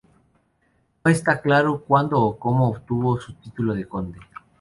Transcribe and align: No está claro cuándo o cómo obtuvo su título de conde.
No 1.05 1.11
está 1.11 1.39
claro 1.41 1.83
cuándo 1.87 2.19
o 2.19 2.39
cómo 2.39 2.69
obtuvo 2.69 3.19
su 3.21 3.33
título 3.35 3.75
de 3.75 3.87
conde. 3.87 4.17